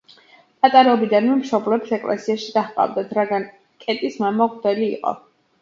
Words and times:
პატარაობიდანვე 0.65 1.35
მშობლებს 1.41 1.93
ეკლესიაში 1.99 2.49
დაჰყავდათ, 2.57 3.13
რადგან 3.19 3.47
კეტის 3.85 4.21
მამა 4.25 4.49
მღვდელი 4.51 4.91
იყო. 4.99 5.15